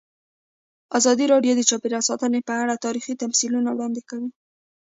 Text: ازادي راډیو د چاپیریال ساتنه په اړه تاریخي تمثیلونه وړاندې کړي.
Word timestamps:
ازادي 0.97 1.25
راډیو 1.33 1.53
د 1.55 1.61
چاپیریال 1.69 2.03
ساتنه 2.09 2.39
په 2.47 2.53
اړه 2.61 2.83
تاریخي 2.85 3.13
تمثیلونه 3.23 3.69
وړاندې 3.71 4.01
کړي. 4.09 4.27